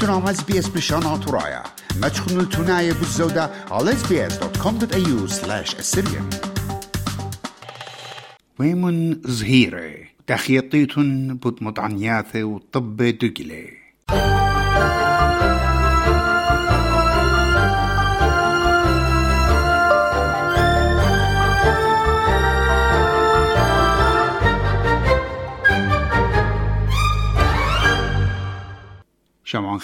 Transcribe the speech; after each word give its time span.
تنام 0.00 0.26
اس 0.26 0.68
بشان 0.68 1.20
ترايا 1.20 1.62
ما 2.00 2.08
تخنوا 2.08 2.42
التناية 2.42 2.92
بالزودة 2.92 3.50
على 3.70 3.92
sbs.com.au 3.92 5.28
slash 5.28 5.74
assyrian 5.74 6.36
ويمن 8.58 9.20
زهيرة 9.24 9.94
تخيطيتن 10.26 11.34
بطمطعنياثة 11.34 12.44
وطب 12.44 12.96
دقلي 12.96 13.85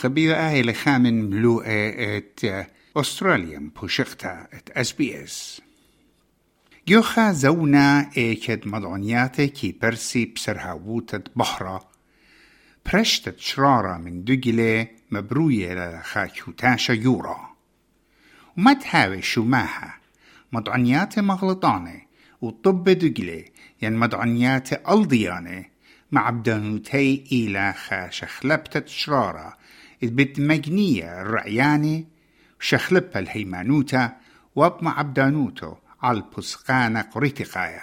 خبيرة 0.02 0.34
اهي 0.34 0.62
لخامن 0.62 1.30
ملوءة 1.30 1.66
ات 1.69 2.41
أستراليا 2.97 3.70
بوشقتا 3.80 4.47
ات 4.52 4.70
اس 4.70 4.92
بي 4.92 5.25
اس 5.25 5.62
جوخا 6.88 7.33
زونا 7.33 8.11
إيكد 8.16 8.69
مضعنياتي 8.69 9.47
كي 9.47 9.78
برسي 9.83 10.25
بسرهاووتة 10.25 11.20
بحرة 11.37 11.88
برشتت 12.92 13.38
شرارة 13.38 13.98
من 13.98 14.25
دجلة 14.25 14.88
مبروية 15.11 15.75
لخاكوتاشا 15.75 16.92
يورا 16.92 17.50
وما 18.56 18.73
تهاوي 18.73 19.23
شو 19.23 19.45
ماها 19.45 19.98
مضعنياتي 20.53 21.20
مغلطانة 21.20 22.03
وطب 22.41 22.84
دجلة 22.84 23.45
ين 23.83 23.97
مضعنياتي 23.97 24.77
ألضيانة 24.89 25.64
مع 26.12 26.30
بدانوتي 26.30 27.25
إلى 27.33 27.75
شخلبتة 28.11 28.86
شرارة 28.86 29.61
بت 30.08 30.41
مجنية 30.41 31.22
الرعياني 31.22 32.06
وشخلبها 32.61 33.19
الهيمانوتا 33.19 34.17
وبمع 34.56 34.98
عبدانوتو 34.98 35.75
على 36.03 36.19
البسقانة 36.19 37.00
قريتقايا. 37.00 37.83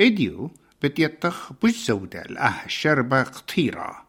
إديو 0.00 0.50
بتيطخ 0.82 1.52
بجزودة 1.62 2.22
الأه 2.22 2.64
الشربة 2.66 3.22
قطيرة 3.22 4.06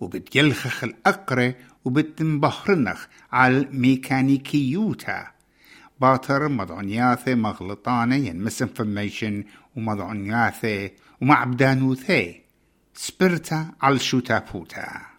وبتيلخخ 0.00 0.84
الأقرة 0.84 1.54
وبتنبهرنخ 1.84 3.06
على 3.32 3.58
الميكانيكيوتا. 3.58 5.26
باطر 6.00 6.48
مضعنياثي 6.48 7.34
مغلطانة 7.34 8.16
ين 8.16 8.50
misinformation 8.50 9.46
ومضعنياثي 9.76 10.90
ومعبدانوثي 11.20 12.40
سبرتا 12.94 13.74
على 13.82 13.98
شوتابوتا. 13.98 15.13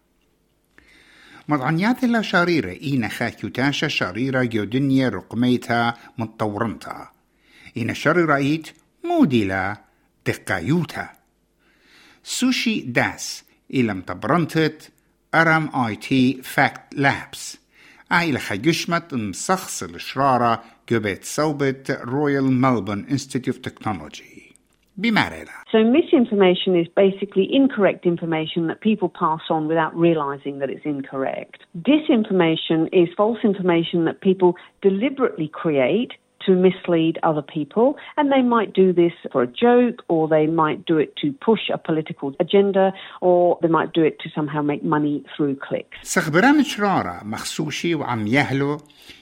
مضعنياثي 1.48 2.08
لا 2.08 2.22
شريرة. 2.22 2.72
إينا 2.72 3.08
خاكيوتاشا 3.08 3.88
شريرة 3.88 4.44
جودنيا 4.44 5.10
رقميتا 5.10 5.94
متطورنتا. 6.18 7.10
إينا 7.78 7.94
شريرة 7.94 8.36
إيت 8.36 8.68
موديلا 9.04 9.78
دقايوتا. 10.28 11.10
سوشي 12.24 12.82
داس 12.82 13.44
إلى 13.74 13.94
متبرنتت 13.94 14.92
أرم 15.36 15.86
آي 15.86 15.96
تي 15.96 16.42
فاكت 16.44 16.82
لابس. 16.92 17.58
أي 18.12 18.32
لخجشمت 18.32 19.14
مسخص 19.14 19.84
الشرارة 19.84 20.64
جبت 20.90 21.26
صوبت 21.26 22.00
رويال 22.04 22.52
ملبون 22.52 23.06
إنستيتيوت 23.06 23.66
تكنولوجي. 23.66 24.45
Bimarera. 25.00 25.50
So 25.72 25.84
misinformation 25.84 26.80
is 26.80 26.88
basically 26.96 27.48
incorrect 27.52 28.06
information 28.06 28.68
that 28.68 28.82
people 28.82 29.10
pass 29.10 29.42
on 29.50 29.68
without 29.68 29.96
realizing 29.96 30.60
that 30.60 30.70
it's 30.70 30.86
incorrect. 30.86 31.64
Disinformation 31.78 32.88
is 32.94 33.10
false 33.18 33.40
information 33.44 34.06
that 34.06 34.22
people 34.22 34.56
deliberately 34.82 35.50
create 35.50 36.14
to 36.47 36.53
mislead 36.69 37.19
other 37.23 37.43
people, 37.43 37.97
and 38.17 38.33
they 38.33 38.43
might 38.43 38.73
do 38.73 38.93
this 38.93 39.13
for 39.33 39.43
a 39.43 39.47
joke, 39.47 39.99
or 40.09 40.29
they 40.37 40.47
might 40.47 40.81
do 40.87 40.97
it 41.05 41.11
to 41.23 41.27
push 41.49 41.65
a 41.73 41.79
political 41.79 42.29
agenda, 42.45 42.93
or 43.21 43.59
they 43.63 43.69
might 43.69 43.93
do 43.93 44.03
it 44.03 44.19
to 44.23 44.29
somehow 44.37 44.63
make 44.63 44.83
money 44.83 45.17
through 45.37 45.57
clicks. 45.57 45.99
سخبران 46.03 46.65
شرارة 46.65 47.21
مخصوشي 47.25 47.95
وعم 47.95 48.27
يهلو 48.27 48.79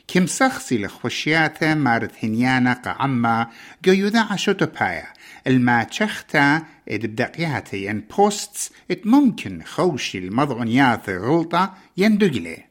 كم 0.09 0.26
سخصي 0.26 0.84
لخوشياته 0.84 1.75
مارثينيانا 1.75 2.72
قعما 2.72 3.47
جيوذا 3.84 4.26
عشوتو 4.31 4.66
بايا 4.66 5.06
الما 5.47 5.84
تشختا 5.84 6.62
اد 6.88 7.06
بدقياتي 7.06 7.84
ين 7.84 8.04
بوستس 8.19 8.72
ات 8.91 9.06
ممكن 9.06 9.62
خوشي 9.62 10.19
المضغنيات 10.19 11.10
غلطة 11.10 11.75
يندقلي 11.97 12.69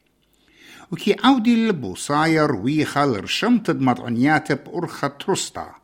وكي 0.92 1.16
عودي 1.24 1.54
البوصاير 1.54 2.52
ويخا 2.52 3.06
لرشمت 3.06 3.70
مطعنيات 3.70 4.52
بأرخة 4.52 5.08
ترستا 5.08 5.74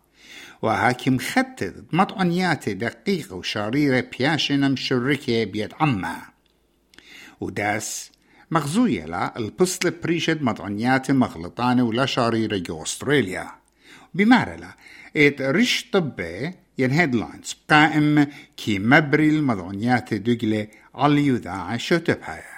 وهاكي 0.63 1.11
مختد 1.11 1.85
مطعنيات 1.93 2.69
دقيقة 2.69 3.37
وشريرة 3.37 4.05
بياشنا 4.19 4.69
مشركة 4.69 5.45
بيد 5.45 5.73
عما 5.81 6.17
وداس 7.41 8.11
مغزوية 8.51 9.05
لا 9.05 9.39
البصل 9.39 9.91
بريشد 9.91 10.43
مطعنيات 10.43 11.11
مغلطانة 11.11 11.83
ولا 11.83 12.07
شريرة 12.07 12.57
جو 12.57 12.83
أستراليا. 12.83 13.51
بمارلا 14.15 14.77
ات 15.17 15.43
رش 15.43 15.87
طبي 15.93 16.55
ين 16.79 16.91
هيدلاينز 16.91 17.57
قائم 17.71 18.27
كي 18.57 18.79
مبري 18.79 19.29
المضعنيات 19.29 20.15
دقلة 20.15 20.67
على 20.95 21.27
يذاع 21.27 21.77
شوتبهايا 21.77 22.58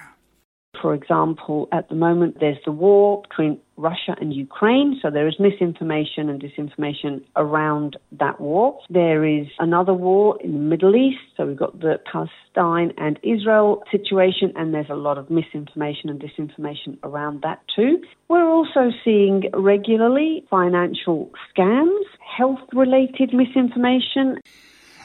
For 0.80 0.94
example, 0.94 1.68
at 1.72 1.88
the 1.88 1.94
moment, 1.94 2.38
there's 2.40 2.58
the 2.64 2.72
war 2.72 3.22
between 3.28 3.60
Russia 3.76 4.14
and 4.20 4.32
Ukraine, 4.32 4.98
so 5.00 5.10
there 5.10 5.28
is 5.28 5.36
misinformation 5.38 6.28
and 6.28 6.40
disinformation 6.40 7.22
around 7.36 7.96
that 8.18 8.40
war. 8.40 8.78
There 8.88 9.24
is 9.24 9.46
another 9.58 9.92
war 9.92 10.38
in 10.42 10.52
the 10.52 10.58
Middle 10.58 10.94
East, 10.96 11.20
so 11.36 11.46
we've 11.46 11.56
got 11.56 11.80
the 11.80 12.00
Palestine 12.10 12.92
and 12.98 13.18
Israel 13.22 13.82
situation, 13.90 14.52
and 14.56 14.72
there's 14.72 14.90
a 14.90 14.94
lot 14.94 15.18
of 15.18 15.30
misinformation 15.30 16.08
and 16.08 16.20
disinformation 16.20 16.98
around 17.02 17.42
that 17.42 17.60
too. 17.74 18.02
We're 18.28 18.48
also 18.48 18.90
seeing 19.04 19.44
regularly 19.52 20.44
financial 20.50 21.30
scams, 21.50 22.04
health 22.36 22.60
related 22.72 23.34
misinformation. 23.34 24.40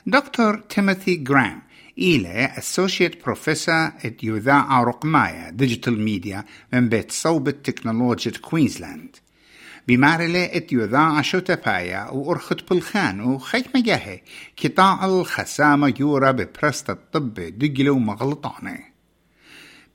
Dr. 0.07 0.63
Timothy 0.67 1.17
Graham 1.17 1.63
إلى 1.97 2.51
Associate 2.55 3.15
Professor 3.25 4.03
at 4.05 4.23
يذاعة 4.23 4.83
رقماية 4.83 5.49
ديجيتال 5.49 5.99
ميديا 5.99 6.45
من 6.73 6.89
بيت 6.89 7.11
صوب 7.11 7.47
التكنولوجيا 7.47 8.31
كوينزلاند 8.41 9.15
بمارلة 9.87 10.43
ات 10.43 10.73
يذاع 10.73 11.21
بايا 11.65 12.09
وأرخت 12.09 12.69
بالخان 12.69 13.21
وخيمة 13.21 13.65
مجاهي 13.75 14.21
كطاع 14.57 15.05
الخسامة 15.05 15.93
يورا 15.99 16.31
ببرست 16.31 16.89
الطب 16.89 17.33
دقلة 17.33 17.91
بتواتد 17.91 18.73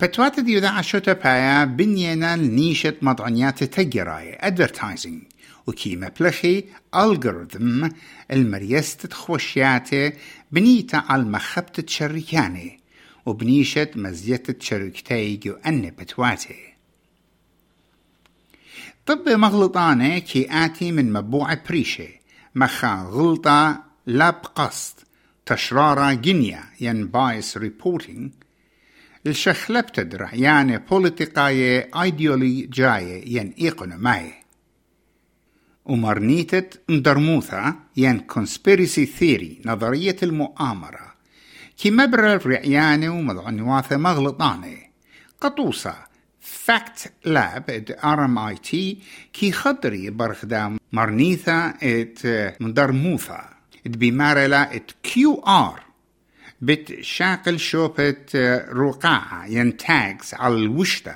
بتوات 0.01 0.39
يذاع 0.49 0.81
بايا 1.13 1.65
بنينا 1.65 2.37
نيشة 2.37 2.95
مضعنيات 3.03 3.65
تجراية 3.65 4.39
advertising. 4.39 5.30
وكي 5.71 5.97
مبلخي 5.97 6.65
ألغرثم 6.95 7.89
المريست 8.31 9.07
تخوشياتي 9.07 10.13
بنيتا 10.53 10.97
عل 10.97 11.27
مخبت 11.27 12.03
و 12.03 12.51
وبنيشت 13.27 13.91
مزيت 13.97 14.51
تشركتي 14.51 15.37
جو 15.37 15.55
أن 15.67 15.91
بتواتي. 15.99 16.75
طب 19.07 19.29
مغلطانة 19.29 20.19
كي 20.19 20.47
آتي 20.51 20.93
من 20.93 21.13
مبوع 21.13 21.55
بريشي. 21.55 22.21
مخا 22.55 23.09
غلطا 23.11 23.85
لاب 24.07 24.35
قصد 24.35 24.95
تشرارة 25.47 26.13
جنيا. 26.13 26.65
ين 26.81 27.07
بايس 27.07 27.57
ريبورتينج 27.57 28.31
الشخلبت 29.27 30.01
درعيانة 30.01 30.77
بوليتيقاية 30.77 31.91
ايديولي 32.03 32.67
جاية 32.67 33.39
ين 33.39 33.55
ايقنماية 33.61 34.40
ومرنيتة 35.85 36.79
مدرموثة 36.89 37.75
ين 37.97 38.21
conspiracy 38.33 39.07
theory 39.21 39.67
نظرية 39.67 40.17
المؤامرة. 40.23 41.15
كي 41.77 41.91
مبرر 41.91 42.35
الرعيانة 42.35 43.11
ومضعنواثة 43.11 43.97
مغلطانة. 43.97 44.77
قطوسة. 45.41 45.95
فاكت 46.41 47.13
لاب 47.25 47.71
ات 47.71 48.05
ار 48.05 48.25
ام 48.25 48.39
اي 48.39 48.55
تي 48.55 48.99
كي 49.33 49.53
خضري 49.53 50.11
برخدام 50.11 50.79
مرنيثة 50.93 51.69
ات 51.83 52.19
مدرموثة 52.63 53.41
ات 53.87 53.97
بمارلا 53.97 54.77
ات 54.77 54.91
كيو 55.03 55.43
ار 55.47 55.81
بت 56.61 57.01
شاقل 57.01 57.59
شوبة 57.59 58.17
رقاعة 58.73 59.47
ين 59.47 59.77
تاجز 59.77 60.35
على 60.35 60.55
الوشتة. 60.55 61.15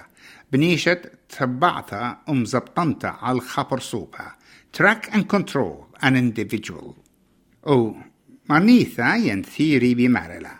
بنيشة 0.52 1.00
تبعتها 1.38 2.18
أم 2.28 2.44
زبطنتا 2.44 3.06
على 3.06 3.36
الخبر 3.36 3.80
صوبها. 3.80 4.36
Track 4.74 5.08
and 5.12 5.28
control 5.28 5.86
an 6.02 6.16
individual. 6.16 6.94
أو 7.66 7.96
مرنيثا 8.48 9.14
ين 9.16 9.42
ثيري 9.42 9.94
بمارلا 9.94 10.54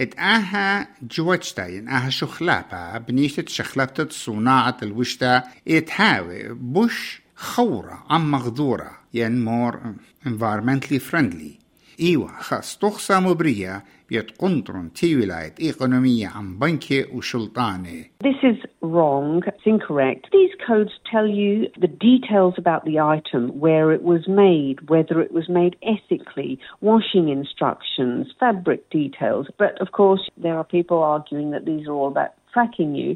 ات 0.00 0.18
أها 0.18 0.88
جوجتا 1.02 1.66
ين 1.66 1.88
أها 1.88 2.10
شخلابا 2.10 2.98
بنيشت 2.98 3.48
شخلبتة 3.48 4.08
صناعة 4.08 4.76
الوشتا 4.82 5.42
اتهاوي 5.68 6.48
بوش 6.48 7.22
خورة 7.36 8.04
عم 8.10 8.30
مغذورة 8.30 8.90
ين 9.14 9.44
مور 9.44 9.80
environmentally 10.26 11.00
friendly 11.10 11.59
إيوة 11.99 12.27
خاص 12.27 12.77
تخصى 12.77 13.19
مبرية 13.19 13.83
بيت 14.09 14.31
قنطرن 14.41 14.93
تي 14.93 15.15
ولاية 15.15 15.53
إيقونومية 15.61 16.27
عن 16.27 16.59
بنكي 16.59 17.05
وشلطانة 17.13 18.05
This 18.23 18.41
is 18.43 18.57
wrong. 18.81 19.43
It's 19.47 19.65
incorrect. 19.65 20.27
These 20.31 20.53
codes 20.67 20.91
tell 21.11 21.27
you 21.27 21.67
the 21.79 21.87
details 21.87 22.53
about 22.57 22.85
the 22.85 22.99
item, 22.99 23.43
where 23.65 23.91
it 23.91 24.03
was 24.03 24.27
made, 24.27 24.89
whether 24.89 25.21
it 25.21 25.31
was 25.31 25.47
made 25.49 25.75
ethically, 25.95 26.59
washing 26.81 27.29
instructions, 27.29 28.21
fabric 28.39 28.81
details. 28.89 29.45
But 29.63 29.73
of 29.83 29.91
course, 29.99 30.23
there 30.37 30.57
are 30.57 30.67
people 30.77 30.99
arguing 31.15 31.51
that 31.51 31.65
these 31.65 31.87
are 31.87 31.93
all 31.99 32.09
about 32.15 32.31
tracking 32.53 32.95
you. 32.95 33.15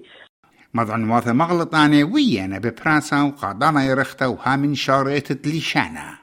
مضعن 0.73 1.09
واثا 1.09 1.33
مغلطانة 1.33 2.03
ويانا 2.03 2.59
ببراسا 2.59 3.21
وقادانا 3.21 3.85
يرختا 3.85 4.25
وها 4.25 4.55
من 4.55 4.75
شاريت 4.75 5.47
ليشانا 5.47 6.22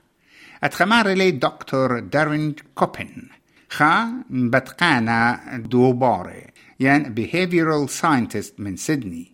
أتخمار 0.64 1.08
لي 1.08 1.32
دكتور 1.32 2.00
دارين 2.00 2.56
كوبن 2.76 3.28
خا 3.70 4.08
بتقانا 4.30 5.42
دوباري 5.58 6.48
يعني 6.80 7.16
behavioral 7.16 7.90
scientist 7.90 8.52
من 8.58 8.76
سيدني. 8.76 9.32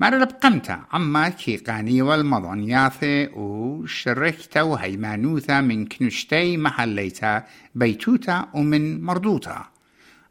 مارا 0.00 0.18
لبقمتا 0.18 0.84
عما 0.92 1.28
كي 1.28 1.56
قاني 1.56 2.02
والمضن 2.02 2.62
ياثي 2.62 3.26
وشركتا 3.26 4.62
وهيمانوثا 4.62 5.60
من 5.60 5.86
كنشتي 5.86 6.56
محليتا 6.56 7.44
بيتوتا 7.74 8.48
ومن 8.54 9.02
مردوتا. 9.02 9.66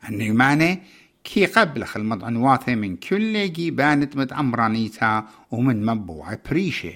النيماني 0.10 0.84
كي 1.24 1.46
قبلخ 1.46 1.98
المضن 1.98 2.36
واثي 2.36 2.76
من 2.76 2.96
كل 2.96 3.54
جيبانت 3.54 4.18
متعمرانيتا 4.18 5.28
ومن 5.52 5.86
مبوع 5.86 6.38
بريشه 6.50 6.94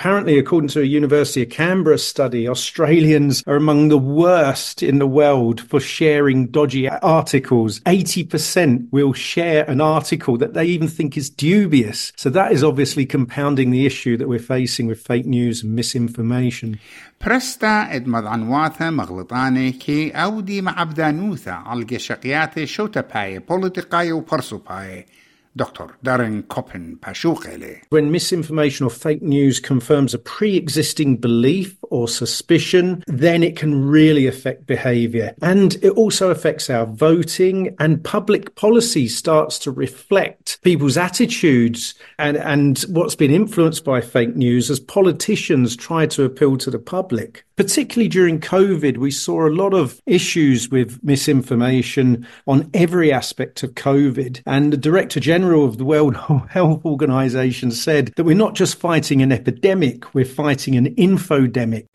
Apparently, 0.00 0.38
according 0.38 0.68
to 0.68 0.80
a 0.80 0.84
University 0.84 1.42
of 1.42 1.50
Canberra 1.50 1.98
study, 1.98 2.48
Australians 2.48 3.44
are 3.46 3.56
among 3.56 3.88
the 3.88 3.98
worst 3.98 4.82
in 4.82 4.98
the 4.98 5.06
world 5.06 5.60
for 5.60 5.78
sharing 5.78 6.46
dodgy 6.46 6.88
articles. 6.88 7.80
80% 7.80 8.88
will 8.90 9.12
share 9.12 9.68
an 9.68 9.82
article 9.82 10.38
that 10.38 10.54
they 10.54 10.64
even 10.64 10.88
think 10.88 11.18
is 11.18 11.28
dubious. 11.28 12.14
So 12.16 12.30
that 12.30 12.50
is 12.50 12.64
obviously 12.64 13.04
compounding 13.04 13.72
the 13.72 13.84
issue 13.84 14.16
that 14.16 14.26
we're 14.26 14.38
facing 14.38 14.86
with 14.86 15.02
fake 15.02 15.26
news 15.26 15.62
and 15.62 15.76
misinformation. 15.76 16.78
برستا 17.20 17.94
ادمض 17.94 18.26
عنواثة 18.26 18.90
مغلطانة 18.90 19.70
كي 19.70 20.10
أودي 20.10 20.62
مع 20.62 20.84
بدانوثة 20.84 21.52
على 21.52 21.98
شقياتي 21.98 22.66
شوتا 22.66 23.00
باي 23.00 23.38
بوليتيقاي 23.38 24.12
وبرسو 24.12 24.58
باي 24.58 25.06
Dr. 25.55 25.95
Darren 26.03 26.43
Koppen 26.43 26.97
Pashukhele. 26.99 27.81
When 27.89 28.11
misinformation 28.11 28.85
or 28.85 28.89
fake 28.89 29.21
news 29.21 29.59
confirms 29.59 30.13
a 30.13 30.19
pre-existing 30.19 31.17
belief 31.17 31.77
or 31.83 32.07
suspicion, 32.07 33.03
then 33.07 33.41
it 33.41 33.55
can 33.55 33.85
really 33.85 34.27
affect 34.27 34.65
behavior. 34.67 35.33
And 35.41 35.75
it 35.75 35.91
also 35.91 36.29
affects 36.29 36.69
our 36.69 36.85
voting 36.85 37.75
and 37.79 38.03
public 38.03 38.55
policy 38.55 39.07
starts 39.07 39.57
to 39.59 39.71
reflect 39.71 40.59
people's 40.63 40.97
attitudes 40.97 41.93
and, 42.19 42.37
and 42.37 42.79
what's 42.89 43.15
been 43.15 43.31
influenced 43.31 43.85
by 43.85 44.01
fake 44.01 44.35
news 44.35 44.69
as 44.69 44.79
politicians 44.79 45.75
try 45.75 46.05
to 46.07 46.23
appeal 46.23 46.57
to 46.57 46.69
the 46.69 46.79
public. 46.79 47.45
Particularly 47.55 48.09
during 48.09 48.41
COVID, 48.41 48.97
we 48.97 49.11
saw 49.11 49.47
a 49.47 49.49
lot 49.49 49.73
of 49.73 50.01
issues 50.05 50.69
with 50.69 51.01
misinformation 51.01 52.27
on 52.47 52.69
every 52.73 53.13
aspect 53.13 53.63
of 53.63 53.75
COVID. 53.75 54.41
And 54.45 54.73
the 54.73 54.77
Director 54.77 55.21
General 55.21 55.44
of 55.44 55.76
the 55.76 55.84
World 55.84 56.16
Health 56.48 56.84
Organization 56.84 57.70
said 57.70 58.12
that 58.16 58.24
we're 58.24 58.34
not 58.34 58.54
just 58.54 58.80
fighting 58.80 59.20
an 59.22 59.32
epidemic, 59.32 60.14
we're 60.14 60.24
fighting 60.24 60.76
an 60.76 60.94
infodemic. 60.96 61.86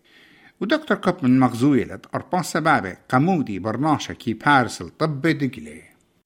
ودكتور 0.62 0.98
كوبمن 0.98 1.40
مغزويلة 1.40 2.00
أربان 2.16 2.44
سبابة 2.44 2.98
قمودي 3.10 3.60
برناشة 3.60 4.14
كي 4.14 4.34
بارسل 4.34 4.90
طب 4.90 5.22
دقلي 5.22 5.82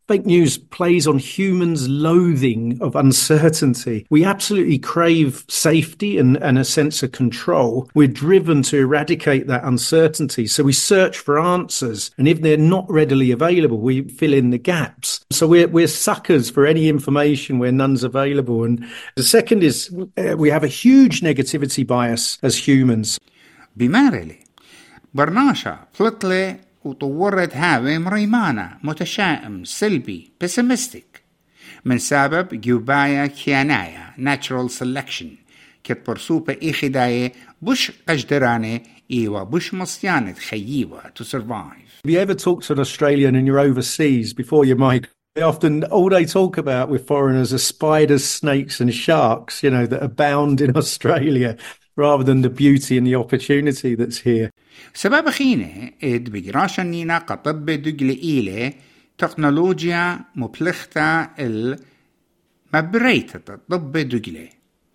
Fake 0.09 0.25
news 0.25 0.57
plays 0.57 1.05
on 1.05 1.19
humans' 1.19 1.87
loathing 1.87 2.79
of 2.81 2.95
uncertainty. 2.95 4.07
We 4.09 4.25
absolutely 4.25 4.79
crave 4.79 5.45
safety 5.47 6.17
and, 6.17 6.35
and 6.37 6.57
a 6.57 6.65
sense 6.65 7.03
of 7.03 7.11
control. 7.11 7.87
We're 7.93 8.07
driven 8.07 8.63
to 8.63 8.77
eradicate 8.77 9.45
that 9.45 9.63
uncertainty. 9.63 10.47
So 10.47 10.63
we 10.63 10.73
search 10.73 11.19
for 11.19 11.39
answers. 11.39 12.09
And 12.17 12.27
if 12.27 12.41
they're 12.41 12.57
not 12.57 12.89
readily 12.89 13.29
available, 13.29 13.77
we 13.77 14.01
fill 14.09 14.33
in 14.33 14.49
the 14.49 14.57
gaps. 14.57 15.23
So 15.29 15.45
we're, 15.45 15.67
we're 15.67 15.85
suckers 15.85 16.49
for 16.49 16.65
any 16.65 16.89
information 16.89 17.59
where 17.59 17.71
none's 17.71 18.03
available. 18.03 18.63
And 18.63 18.83
the 19.15 19.21
second 19.21 19.61
is 19.63 19.95
uh, 20.17 20.35
we 20.35 20.49
have 20.49 20.63
a 20.63 20.67
huge 20.67 21.21
negativity 21.21 21.85
bias 21.85 22.39
as 22.41 22.57
humans. 22.67 23.19
بمارلي 23.77 24.39
برناشة 25.13 25.79
بلطلي 25.99 26.59
وطورت 26.83 27.55
هاوي 27.55 27.97
مريمانة 27.97 28.77
متشائم 28.83 29.63
سلبي 29.63 30.31
pessimistic 30.43 31.19
من 31.85 31.97
سبب 31.97 32.61
جوبايا 32.61 33.25
كيانايا 33.27 34.13
natural 34.17 34.69
selection 34.69 35.27
كت 35.83 36.07
برسوبة 36.07 36.57
إي 36.61 36.73
خداية 36.73 37.31
بش 37.61 37.91
قجدرانة 38.09 38.81
إيوا 39.11 39.43
بش 39.43 39.73
مصيانة 39.73 40.33
خييوة 40.33 41.01
to 41.19 41.23
survive 41.23 41.89
Have 42.03 42.11
you 42.11 42.19
ever 42.19 42.35
talked 42.35 42.67
to 42.67 42.73
an 42.73 42.79
Australian 42.79 43.35
and 43.35 43.45
you're 43.45 43.59
overseas 43.59 44.33
before 44.33 44.63
you 44.65 44.75
migrate? 44.75 45.11
Often, 45.41 45.83
all 45.85 46.09
they 46.09 46.25
talk 46.25 46.57
about 46.57 46.89
with 46.89 47.07
foreigners 47.07 47.53
are 47.53 47.59
spiders, 47.59 48.25
snakes, 48.25 48.81
and 48.81 48.93
sharks, 48.93 49.63
you 49.63 49.69
know, 49.69 49.85
that 49.85 50.01
abound 50.03 50.59
in 50.59 50.75
Australia 50.75 51.55
rather 51.95 52.23
than 52.23 52.41
the 52.41 52.49
beauty 52.49 52.97
and 52.97 53.05
the 53.05 53.15
opportunity 53.15 53.95
that's 53.95 54.19
here. 54.19 54.49
سبب 54.94 55.30
خينة 55.30 55.90
إد 56.04 56.30
بجراشا 56.30 56.82
نينا 56.82 57.18
قطب 57.18 57.70
دقل 57.70 58.08
إيلة 58.08 58.72
تكنولوجيا 59.18 60.20
مبلغتا 60.34 61.30
ال 61.38 61.78
مبريتة 62.74 63.38
طب 63.38 63.92
دقلة 63.92 64.48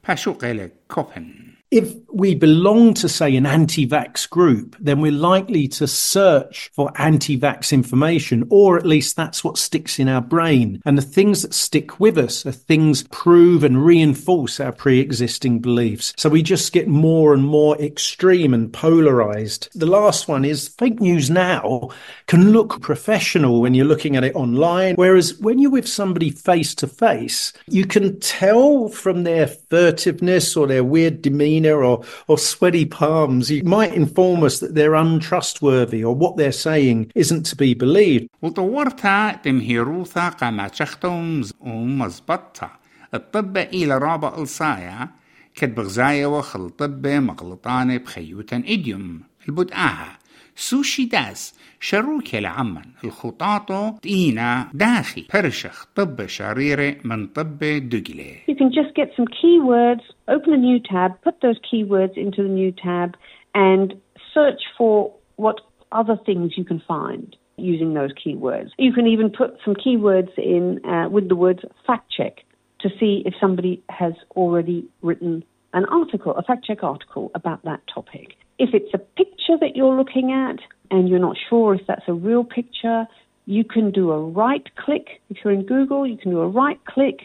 باشو 0.07 0.33
قيلة 0.33 0.69
كوبن. 0.87 1.58
If 1.71 1.93
we 2.11 2.33
belong 2.33 2.95
to, 2.95 3.07
say, 3.07 3.35
an 3.35 3.45
anti 3.45 3.87
vax 3.87 4.27
group, 4.27 4.75
then 4.79 5.01
we're 5.01 5.11
likely 5.11 5.67
to 5.67 5.85
search 5.87 6.71
for 6.73 6.91
anti 6.95 7.37
vax 7.37 7.71
information, 7.71 8.47
or 8.49 8.77
at 8.77 8.87
least 8.87 9.15
that's 9.15 9.43
what 9.43 9.57
sticks 9.57 9.99
in 9.99 10.09
our 10.09 10.21
brain. 10.21 10.81
And 10.83 10.97
the 10.97 11.03
things 11.03 11.43
that 11.43 11.53
stick 11.53 11.99
with 11.99 12.17
us 12.17 12.43
are 12.47 12.51
things 12.51 13.03
prove 13.11 13.63
and 13.63 13.85
reinforce 13.85 14.59
our 14.59 14.71
pre 14.71 14.99
existing 14.99 15.59
beliefs. 15.59 16.11
So 16.17 16.27
we 16.27 16.41
just 16.41 16.73
get 16.73 16.87
more 16.87 17.35
and 17.35 17.43
more 17.43 17.79
extreme 17.79 18.53
and 18.53 18.73
polarized. 18.73 19.69
The 19.75 19.85
last 19.85 20.27
one 20.27 20.45
is 20.45 20.69
fake 20.69 20.99
news 20.99 21.29
now 21.29 21.89
can 22.25 22.51
look 22.51 22.81
professional 22.81 23.61
when 23.61 23.75
you're 23.75 23.85
looking 23.85 24.15
at 24.15 24.23
it 24.23 24.35
online, 24.35 24.95
whereas 24.95 25.37
when 25.39 25.59
you're 25.59 25.69
with 25.69 25.87
somebody 25.87 26.31
face 26.31 26.73
to 26.75 26.87
face, 26.87 27.53
you 27.67 27.85
can 27.85 28.19
tell 28.19 28.89
from 28.89 29.23
their 29.23 29.45
furtiveness 29.45 30.57
or 30.57 30.65
their 30.65 30.83
weird 30.83 31.21
demeanor 31.21 31.58
or, 31.65 32.03
or 32.27 32.37
sweaty 32.37 32.85
palms, 32.85 33.49
you 33.51 33.63
might 33.63 33.93
inform 33.93 34.43
us 34.43 34.59
that 34.59 34.75
they're 34.75 34.95
untrustworthy 34.95 36.03
or 36.03 36.15
what 36.15 36.37
they're 36.37 36.51
saying 36.51 37.11
isn't 37.15 37.45
to 37.45 37.55
be 37.55 37.73
believed. 37.73 38.27
وطورتها 38.41 39.41
تمهيروثا 39.43 40.29
قامت 40.29 40.75
شختهم 40.75 41.43
ومزبطتا. 41.59 42.69
الطب 43.13 43.57
إلى 43.57 43.97
رابع 43.97 44.37
الصايا. 44.37 45.09
كد 45.55 45.75
بغزايا 45.75 46.27
وخل 46.27 46.69
طب 46.69 47.07
مغلطانة 47.07 47.97
بخيوتا 47.97 48.63
إديوم. 48.67 49.21
البدآها 49.49 50.19
سوشي 50.55 51.05
داس. 51.05 51.53
شروكة 51.80 52.38
لعمن 52.38 52.82
الخطاطو 53.04 53.90
تينا 54.02 54.66
داخي 54.74 55.26
برشخ 55.34 55.86
طب 55.96 56.26
شريرة 56.26 56.96
من 57.04 57.26
طب 57.26 57.58
دقلة 57.64 58.34
You 58.48 58.54
can 58.54 58.70
just 58.72 58.94
get 58.94 59.08
some 59.16 59.26
keywords, 59.26 60.02
open 60.28 60.52
a 60.52 60.56
new 60.56 60.78
tab, 60.80 61.20
put 61.22 61.40
those 61.40 61.58
keywords 61.70 62.16
into 62.16 62.42
the 62.42 62.48
new 62.48 62.72
tab, 62.72 63.16
and 63.54 63.94
search 64.32 64.62
for 64.78 65.12
what 65.36 65.60
other 65.92 66.16
things 66.26 66.52
you 66.56 66.64
can 66.64 66.80
find 66.88 67.36
using 67.56 67.94
those 67.94 68.12
keywords. 68.12 68.70
You 68.78 68.92
can 68.92 69.06
even 69.06 69.30
put 69.30 69.58
some 69.64 69.74
keywords 69.74 70.36
in 70.38 70.84
uh, 70.84 71.08
with 71.08 71.28
the 71.28 71.36
words 71.36 71.62
fact 71.86 72.12
check 72.16 72.34
to 72.80 72.88
see 72.98 73.22
if 73.24 73.34
somebody 73.40 73.82
has 73.88 74.14
already 74.32 74.86
written 75.02 75.44
an 75.72 75.84
article, 75.86 76.34
a 76.36 76.42
fact 76.42 76.64
check 76.64 76.82
article 76.82 77.30
about 77.34 77.64
that 77.64 77.80
topic. 77.92 78.36
If 78.58 78.70
it's 78.72 78.92
a 78.94 78.98
picture 78.98 79.56
that 79.60 79.74
you're 79.74 79.96
looking 79.96 80.32
at 80.32 80.60
and 80.90 81.08
you're 81.08 81.26
not 81.30 81.36
sure 81.48 81.74
if 81.74 81.86
that's 81.86 82.08
a 82.08 82.12
real 82.28 82.44
picture, 82.44 83.06
you 83.46 83.64
can 83.64 83.90
do 83.90 84.10
a 84.12 84.20
right 84.42 84.66
click. 84.76 85.06
If 85.30 85.36
you're 85.42 85.52
in 85.52 85.64
Google, 85.74 86.06
you 86.06 86.16
can 86.16 86.30
do 86.30 86.40
a 86.40 86.48
right 86.48 86.80
click 86.84 87.18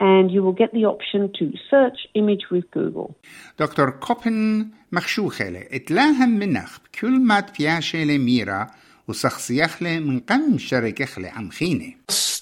and 0.00 0.30
you 0.34 0.42
will 0.44 0.58
get 0.62 0.70
the 0.72 0.84
option 0.94 1.20
to 1.38 1.44
search 1.70 1.98
image 2.14 2.50
with 2.50 2.70
Google. 2.70 3.14
دكتور 3.58 3.90
كوبن 3.90 4.66
مخشوخلة 4.92 5.66
اتلاهم 5.72 6.28
منخ 6.28 6.78
بكل 6.84 7.20
ما 7.20 7.40
تبياشة 7.40 8.18
ميرا 8.18 8.70
وسخصيخلة 9.08 9.98
من 9.98 10.20
قم 10.20 10.58
شركخلة 10.58 11.28
عم 11.28 11.50
خينة 11.50 11.94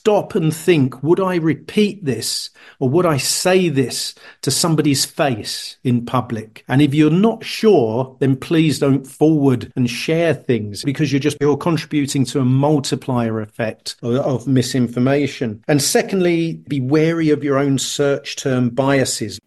Stop 0.04 0.35
and 0.35 0.54
think, 0.54 1.02
would 1.02 1.20
I 1.20 1.37
repeat 1.37 2.04
this 2.04 2.50
or 2.78 2.88
would 2.90 3.06
I 3.06 3.16
say 3.16 3.68
this 3.68 4.14
to 4.42 4.50
somebody's 4.50 5.04
face 5.04 5.78
in 5.82 6.04
public? 6.04 6.64
And 6.68 6.82
if 6.82 6.92
you're 6.94 7.11
not 7.11 7.44
sure, 7.44 8.16
then 8.20 8.37
please 8.37 8.78
don't 8.78 9.06
forward 9.06 9.73
and 9.76 9.88
share 9.88 10.35
things 10.35 10.85
because 10.85 11.12
you're 11.12 11.18
just, 11.20 11.38
you're 11.40 11.56
contributing 11.56 12.25
to 12.26 12.40
a 12.40 12.44
multiplier 12.44 13.40
effect 13.40 13.97
of, 14.02 14.16
of 14.16 14.47
misinformation. 14.47 15.64
And 15.66 15.80
secondly, 15.80 16.62
be 16.68 16.80
wary 16.80 17.30
of 17.30 17.42
your 17.42 17.56
own 17.59 17.78
search 17.78 18.37
term 18.37 18.68
biases. 18.70 19.40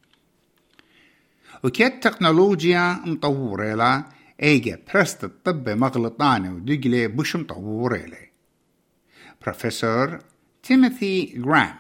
وكيت 1.63 2.03
تكنولوجيا 2.03 3.01
مطورة 3.05 3.73
لا 3.73 4.05
ايجا 4.43 4.79
برست 4.93 5.23
الطب 5.23 5.69
مغلطانة 5.69 6.53
ودقلة 6.53 7.07
بش 7.07 7.35
مطورة 7.35 7.97
له 7.97 8.33
بروفيسور 9.41 10.19
تيموثي 10.67 11.25
جرام 11.25 11.73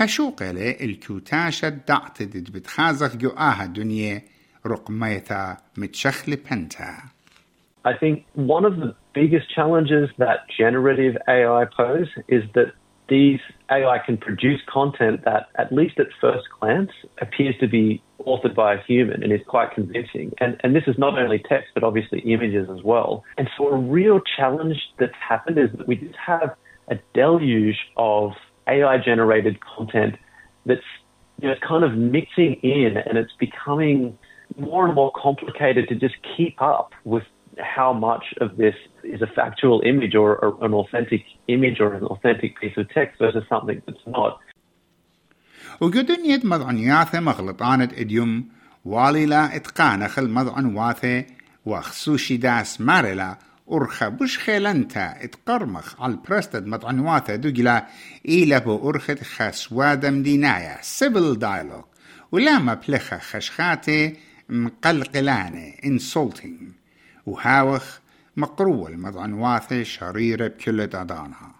بشوقلة 0.00 0.76
الكوتاشة 0.80 1.68
دعتدد 1.68 2.52
بتخازق 2.52 3.16
جواها 3.16 3.66
دنيا 3.66 4.22
رقميتا 4.66 5.56
متشخل 5.76 6.36
بنتا 6.36 6.96
I 7.82 7.94
think 7.94 8.26
one 8.34 8.66
of 8.66 8.76
the 8.76 8.94
biggest 9.14 9.46
challenges 9.54 10.10
that 10.18 10.40
generative 10.58 11.16
AI 11.26 11.64
pose 11.64 12.08
is 12.28 12.42
that 12.54 12.72
these 13.08 13.40
AI 13.70 13.98
can 14.06 14.16
produce 14.16 14.60
content 14.72 15.24
that, 15.24 15.48
at 15.56 15.72
least 15.72 15.98
at 15.98 16.06
first 16.20 16.46
glance, 16.60 16.90
appears 17.20 17.56
to 17.60 17.66
be 17.66 18.02
authored 18.26 18.54
by 18.54 18.74
a 18.74 18.82
human 18.82 19.22
and 19.22 19.32
is 19.32 19.40
quite 19.46 19.72
convincing. 19.72 20.32
And, 20.38 20.60
and 20.62 20.76
this 20.76 20.84
is 20.86 20.96
not 20.98 21.18
only 21.18 21.38
text, 21.38 21.70
but 21.74 21.82
obviously 21.82 22.20
images 22.20 22.68
as 22.70 22.82
well. 22.84 23.24
And 23.38 23.48
so 23.56 23.68
a 23.68 23.76
real 23.76 24.20
challenge 24.36 24.76
that's 24.98 25.12
happened 25.28 25.58
is 25.58 25.70
that 25.76 25.88
we 25.88 25.96
just 25.96 26.16
have 26.16 26.54
a 26.88 26.96
deluge 27.14 27.78
of 27.96 28.32
AI 28.68 28.98
generated 28.98 29.58
content 29.60 30.16
that's 30.66 30.80
you 31.40 31.48
know, 31.48 31.54
kind 31.66 31.84
of 31.84 31.92
mixing 31.94 32.54
in 32.62 32.96
and 33.06 33.16
it's 33.16 33.32
becoming 33.38 34.18
more 34.58 34.86
and 34.86 34.94
more 34.94 35.12
complicated 35.12 35.88
to 35.88 35.94
just 35.94 36.16
keep 36.36 36.60
up 36.60 36.92
with 37.04 37.22
how 37.58 37.92
much 37.92 38.24
of 38.40 38.56
this 38.56 38.74
is 39.04 39.22
a 39.22 39.26
factual 39.26 39.80
image 39.84 40.14
or, 40.14 40.36
or, 40.36 40.64
an 40.64 40.74
authentic 40.74 41.22
image 41.48 41.80
or 41.80 41.94
an 41.94 42.04
authentic 42.04 42.58
piece 42.60 42.76
of 42.76 42.88
text 42.90 43.18
versus 43.18 43.44
something 43.48 43.82
that's 43.86 44.06
not. 44.06 44.38
وقدن 45.80 46.24
يد 46.24 46.46
مضعنياثة 46.46 47.20
مغلطانة 47.20 47.88
اديوم 47.98 48.48
والي 48.84 49.26
لا 49.26 49.56
اتقان 49.56 50.08
خل 50.08 50.30
مضعن 50.30 50.74
واثة 50.76 51.24
وخصوشي 51.66 52.36
داس 52.36 52.80
مارلا 52.80 53.38
أرخى 53.71 54.09
بش 54.09 54.39
خيلنتا 54.39 55.23
اتقرمخ 55.23 56.01
على 56.01 56.13
البرستد 56.13 56.65
مضعن 56.67 56.99
واثة 56.99 57.35
دوغلا 57.35 57.87
إيلا 58.27 58.59
بو 58.59 58.89
أرخت 58.89 59.23
خسوادة 59.23 60.11
مدينايا 60.11 60.77
سيبل 60.81 61.39
دايلوج 61.39 61.83
ولا 62.31 62.59
ما 62.59 62.73
بلخة 62.73 63.17
خشخاتي 63.17 64.15
مقلقلانة. 64.49 65.73
Insulting. 65.83 66.73
وهاوخ 67.25 67.99
مقروة 68.37 68.89
المضعن 68.89 69.33
واثة 69.33 69.83
شريرة 69.83 70.47
بكل 70.47 70.87
دادانها 70.87 71.55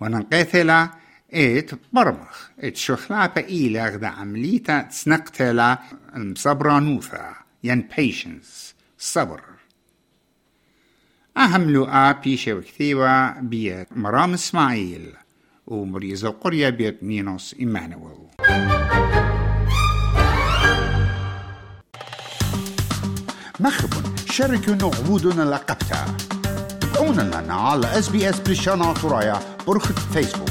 وننقيثلا 0.00 0.90
إيت 1.34 1.70
برمخ 1.92 2.48
ات 2.60 2.76
شخلابة 2.76 3.40
إيلا 3.40 3.88
غدا 3.88 4.06
عمليتا 4.06 4.82
تسنقتلا 4.82 5.78
المصبرانوثا 6.16 7.34
ين 7.64 7.88
patience. 7.96 8.74
صبر. 8.98 9.40
أهم 11.36 11.70
لقاء 11.70 12.20
بيشة 12.24 12.52
وكثيوة 12.54 13.40
بيت 13.40 13.88
مرام 13.96 14.34
إسماعيل 14.34 15.12
ومريزة 15.66 16.28
القرية 16.28 16.68
بيت 16.68 17.02
نينوس 17.02 17.54
إيمانويل. 17.60 18.16
مخبن 23.60 24.16
شاركوا 24.30 24.74
نغبودنا 24.74 25.42
لقبتها 25.42 26.16
تابعونا 26.80 27.22
لنا 27.22 27.54
على 27.54 27.98
اس 27.98 28.08
بي 28.08 28.30
اس 28.30 28.40
بريشانا 28.40 28.92
ترايا 28.92 29.40
برخة 29.66 29.94
فيسبوك. 29.94 30.49